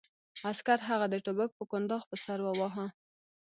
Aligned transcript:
عسکر 0.49 0.79
هغه 0.89 1.05
د 1.09 1.15
ټوپک 1.25 1.49
په 1.57 1.63
کنداغ 1.71 2.03
په 2.09 2.15
سر 2.23 2.39
وواهه 2.43 2.85